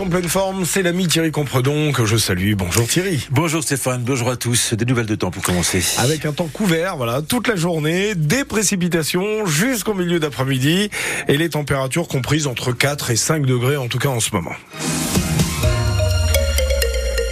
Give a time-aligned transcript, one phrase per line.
[0.00, 2.54] en pleine forme, c'est l'ami Thierry Compredon que je salue.
[2.54, 3.26] Bonjour Thierry.
[3.30, 4.72] Bonjour Stéphane, bonjour à tous.
[4.72, 5.82] Des nouvelles de temps pour commencer.
[5.98, 10.90] Avec un temps couvert, voilà, toute la journée, des précipitations jusqu'au milieu d'après-midi
[11.28, 14.54] et les températures comprises entre 4 et 5 degrés en tout cas en ce moment.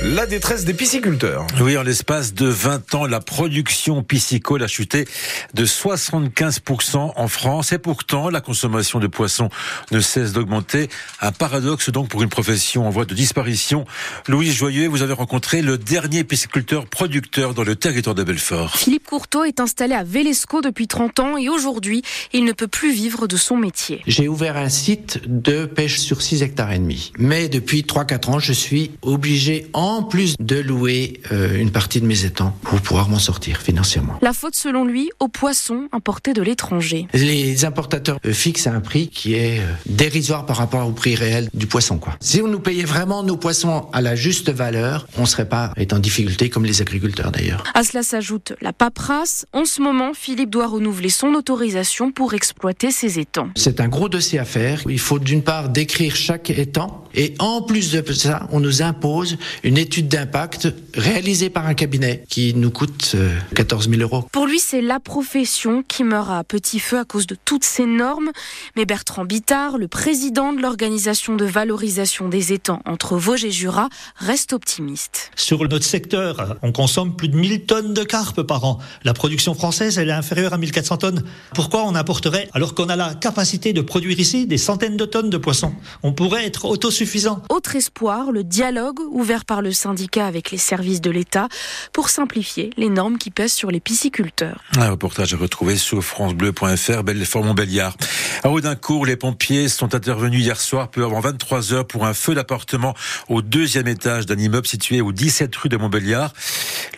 [0.00, 1.44] La détresse des pisciculteurs.
[1.60, 5.08] Oui, en l'espace de 20 ans, la production piscicole a chuté
[5.54, 9.48] de 75% en France et pourtant la consommation de poissons
[9.90, 10.88] ne cesse d'augmenter.
[11.20, 13.86] Un paradoxe donc pour une profession en voie de disparition.
[14.28, 18.76] Louise Joyeux, vous avez rencontré le dernier pisciculteur producteur dans le territoire de Belfort.
[18.76, 22.92] Philippe Courteau est installé à Vélesco depuis 30 ans et aujourd'hui, il ne peut plus
[22.92, 24.02] vivre de son métier.
[24.06, 27.12] J'ai ouvert un site de pêche sur 6 hectares et demi.
[27.18, 32.00] Mais depuis 3-4 ans, je suis obligé en en plus de louer euh, une partie
[32.00, 34.18] de mes étangs pour pouvoir m'en sortir financièrement.
[34.20, 37.06] La faute, selon lui, aux poissons importés de l'étranger.
[37.14, 41.48] Les importateurs euh, fixent un prix qui est euh, dérisoire par rapport au prix réel
[41.54, 41.98] du poisson.
[41.98, 42.14] Quoi.
[42.20, 45.72] Si on nous payait vraiment nos poissons à la juste valeur, on ne serait pas
[45.90, 47.64] en difficulté comme les agriculteurs d'ailleurs.
[47.74, 49.46] À cela s'ajoute la paperasse.
[49.52, 53.48] En ce moment, Philippe doit renouveler son autorisation pour exploiter ses étangs.
[53.56, 54.82] C'est un gros dossier à faire.
[54.88, 59.38] Il faut d'une part décrire chaque étang et en plus de ça, on nous impose
[59.64, 63.16] une étude d'impact réalisée par un cabinet qui nous coûte
[63.54, 64.26] 14 euh, 000 euros.
[64.32, 67.86] Pour lui, c'est la profession qui meurt à petit feu à cause de toutes ces
[67.86, 68.30] normes.
[68.76, 73.88] Mais Bertrand Bittard, le président de l'organisation de valorisation des étangs entre Vosges et Jura,
[74.16, 75.30] reste optimiste.
[75.36, 78.78] Sur notre secteur, on consomme plus de 1000 tonnes de carpe par an.
[79.04, 81.22] La production française, elle est inférieure à 1400 tonnes.
[81.54, 85.30] Pourquoi on importerait alors qu'on a la capacité de produire ici des centaines de tonnes
[85.30, 85.72] de poissons?
[86.02, 87.42] On pourrait être autosuffisant.
[87.48, 91.48] Autre espoir, le dialogue ouvert par le syndicat avec les services de l'État
[91.92, 94.62] pour simplifier les normes qui pèsent sur les pisciculteurs.
[94.76, 97.96] Un reportage à retrouver sur francebleu.fr, Belfort-Montbéliard.
[98.44, 102.34] À Audincourt, les pompiers sont intervenus hier soir, peu avant 23 heures, pour un feu
[102.34, 102.94] d'appartement
[103.28, 106.32] au deuxième étage d'un immeuble situé au 17 rue de Montbéliard.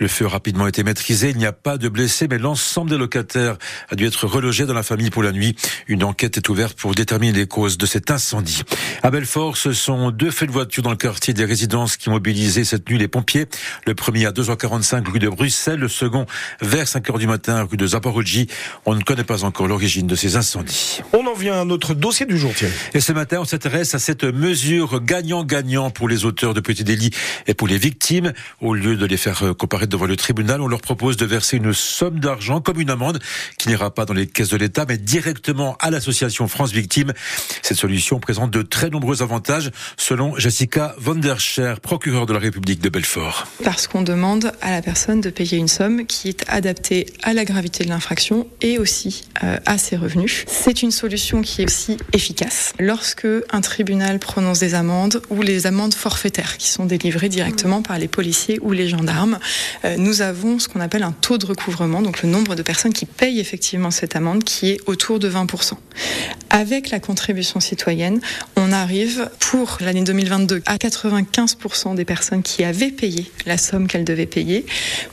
[0.00, 1.30] Le feu a rapidement été maîtrisé.
[1.30, 3.56] Il n'y a pas de blessés, mais l'ensemble des locataires
[3.88, 5.56] a dû être relogé dans la famille pour la nuit.
[5.88, 8.62] Une enquête est ouverte pour déterminer les causes de cet incendie.
[9.02, 12.12] À Belfort, ce sont deux faits de voiture dans le quartier des résidences qui ont
[12.12, 13.46] mobilisé cette nuit les pompiers.
[13.86, 16.26] Le premier à 2h45 rue de Bruxelles, le second
[16.60, 18.46] vers 5h du matin rue de Zaporozhye.
[18.84, 21.00] On ne connaît pas encore l'origine de ces incendies.
[21.30, 22.72] En vient à notre dossier du jour, Thierry.
[22.94, 27.10] Et ce matin, on s'intéresse à cette mesure gagnant-gagnant pour les auteurs de petits délits
[27.46, 28.32] et pour les victimes.
[28.60, 31.72] Au lieu de les faire comparaître devant le tribunal, on leur propose de verser une
[31.72, 33.20] somme d'argent comme une amende
[33.58, 37.12] qui n'ira pas dans les caisses de l'État, mais directement à l'association France Victimes.
[37.62, 41.36] Cette solution présente de très nombreux avantages, selon Jessica Van der
[41.82, 43.46] procureure de la République de Belfort.
[43.62, 47.44] Parce qu'on demande à la personne de payer une somme qui est adaptée à la
[47.44, 50.44] gravité de l'infraction et aussi euh, à ses revenus.
[50.48, 52.72] C'est une solution qui est aussi efficace.
[52.78, 57.98] Lorsque un tribunal prononce des amendes ou les amendes forfaitaires qui sont délivrées directement par
[57.98, 59.38] les policiers ou les gendarmes,
[59.84, 62.94] euh, nous avons ce qu'on appelle un taux de recouvrement, donc le nombre de personnes
[62.94, 65.74] qui payent effectivement cette amende qui est autour de 20%.
[66.48, 68.20] Avec la contribution citoyenne,
[68.56, 74.04] on arrive pour l'année 2022 à 95% des personnes qui avaient payer la somme qu'elle
[74.04, 74.64] devait payer,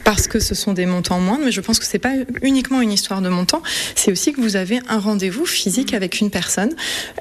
[0.06, 2.94] parce que ce sont des montants moindres, mais je pense que c'est pas uniquement une
[2.94, 3.62] histoire de montant,
[3.96, 6.74] c'est aussi que vous avez un rendez-vous physique avec une personne,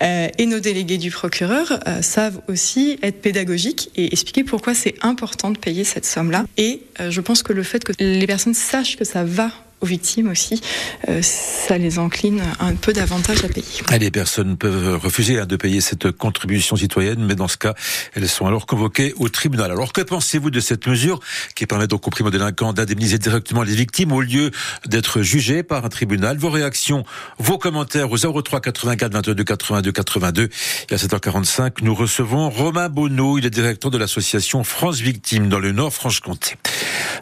[0.02, 4.94] euh, et nos délégués du procureur euh, savent aussi être pédagogiques et expliquer pourquoi c'est
[5.02, 6.44] important de payer cette somme-là.
[6.56, 9.50] Et euh, je pense que le fait que les personnes sachent que ça va
[9.80, 10.60] aux victimes aussi,
[11.08, 13.66] euh, ça les incline un peu davantage à payer.
[13.98, 17.74] les personnes peuvent refuser hein, de payer cette contribution citoyenne, mais dans ce cas,
[18.14, 19.70] elles sont alors convoquées au tribunal.
[19.70, 21.20] Alors que pensez-vous de cette mesure
[21.54, 24.50] qui permet donc aux primo-délinquants d'indemniser directement les victimes au lieu
[24.86, 26.38] d'être jugés par un tribunal?
[26.38, 27.04] Vos réactions,
[27.38, 30.48] vos commentaires au 03 84 22 82 82.
[30.90, 35.58] Et à 7h45, nous recevons Romain Bonneau, il est directeur de l'association France Victimes dans
[35.58, 36.56] le Nord-Franche-Comté.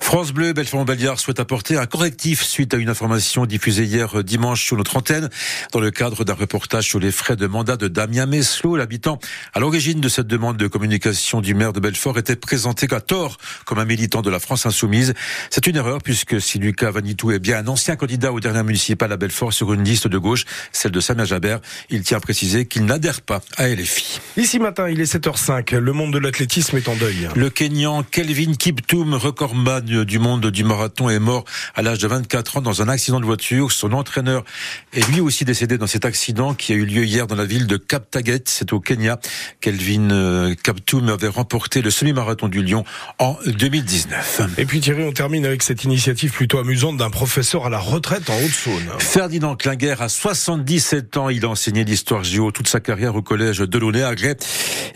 [0.00, 4.77] France Bleu, Belfort-Montbéliard souhaite apporter un correctif suite à une information diffusée hier dimanche sur
[4.77, 5.31] notre antenne
[5.72, 9.19] dans le cadre d'un reportage sur les frais de mandat de Damien Meslot, l'habitant
[9.53, 13.39] à l'origine de cette demande de communication du maire de Belfort était présenté à tort
[13.65, 15.15] comme un militant de la France insoumise.
[15.51, 19.10] C'est une erreur puisque si Lucas Vanitou est bien un ancien candidat au dernier municipal
[19.13, 21.60] à Belfort sur une liste de gauche, celle de Samia Jabert,
[21.91, 24.21] il tient à préciser qu'il n'adhère pas à LFI.
[24.36, 25.77] Ici matin, il est 7h05.
[25.77, 27.28] Le monde de l'athlétisme est en deuil.
[27.34, 32.34] Le Kenyan Kelvin Kiptoum, recordman du monde du marathon, est mort à l'âge de 24
[32.34, 33.71] 24 ans, dans un accident de voiture.
[33.71, 34.45] Son entraîneur
[34.92, 37.69] est lui aussi décédé dans cet accident qui a eu lieu hier dans la ville
[37.69, 39.21] de Kaptaget, c'est au Kenya.
[39.60, 42.84] Kelvin euh, Kaptoum avait remporté le semi-marathon du Lyon
[43.21, 44.41] en 2019.
[44.59, 48.28] Et puis Thierry, on termine avec cette initiative plutôt amusante d'un professeur à la retraite
[48.28, 48.98] en Haute-Saône.
[48.98, 51.28] Ferdinand Klinger a 77 ans.
[51.28, 54.39] Il a enseigné l'histoire géo toute sa carrière au collège de à Grès.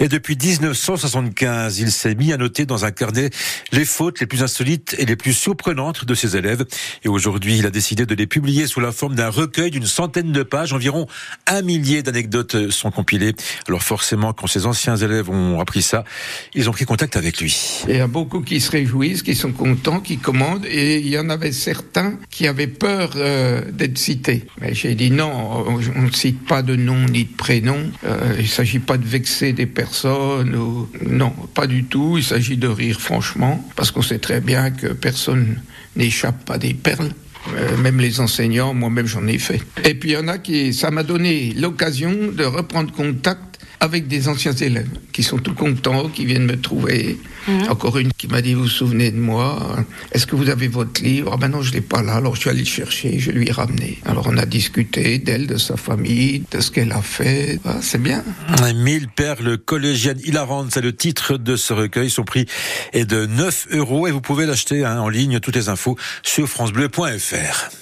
[0.00, 3.30] Et depuis 1975, il s'est mis à noter dans un carnet
[3.72, 6.64] les fautes les plus insolites et les plus surprenantes de ses élèves.
[7.04, 10.30] Et aujourd'hui, il a décidé de les publier sous la forme d'un recueil d'une centaine
[10.30, 10.72] de pages.
[10.72, 11.08] Environ
[11.48, 13.34] un millier d'anecdotes sont compilées.
[13.66, 16.04] Alors forcément, quand ses anciens élèves ont appris ça,
[16.54, 17.82] ils ont pris contact avec lui.
[17.88, 21.18] Il y a beaucoup qui se réjouissent, qui sont contents, qui commandent, et il y
[21.18, 24.46] en avait certains qui avaient peur euh, d'être cités.
[24.60, 27.78] Mais j'ai dit non, on ne cite pas de nom ni de prénom.
[28.04, 29.87] Euh, il ne s'agit pas de vexer des personnes.
[30.04, 30.88] Ou...
[31.06, 32.16] Non, pas du tout.
[32.18, 35.60] Il s'agit de rire franchement, parce qu'on sait très bien que personne
[35.96, 37.10] n'échappe à des perles.
[37.56, 39.62] Euh, même les enseignants, moi-même j'en ai fait.
[39.84, 43.47] Et puis il y en a qui, ça m'a donné l'occasion de reprendre contact
[43.80, 47.18] avec des anciens élèves qui sont tout contents, qui viennent me trouver.
[47.46, 47.70] Mmh.
[47.70, 49.76] Encore une qui m'a dit, vous vous souvenez de moi?
[50.12, 51.32] Est-ce que vous avez votre livre?
[51.34, 52.16] Ah ben non, je l'ai pas là.
[52.16, 53.98] Alors je suis allé le chercher, je lui ai ramené.
[54.04, 57.58] Alors on a discuté d'elle, de sa famille, de ce qu'elle a fait.
[57.64, 58.22] Ah, c'est bien.
[58.74, 62.10] Mille perles collégiennes hilarantes, c'est le titre de ce recueil.
[62.10, 62.46] Son prix
[62.92, 65.40] est de 9 euros et vous pouvez l'acheter hein, en ligne.
[65.40, 67.70] Toutes les infos sur francebleu.fr.